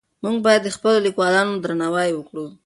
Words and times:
موږ 0.23 0.37
باید 0.45 0.61
د 0.63 0.69
خپلو 0.75 0.97
لیکوالانو 1.07 1.61
درناوی 1.63 2.11
وکړو. 2.13 2.45